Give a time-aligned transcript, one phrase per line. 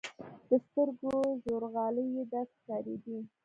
[0.49, 1.13] د سترګو
[1.43, 3.17] ژورغالي يې داسې ښکارېدې.